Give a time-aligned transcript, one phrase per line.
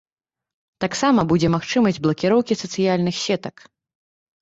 [0.85, 3.55] Таксама будзе магчымасць блакіроўкі сацыяльных сетак.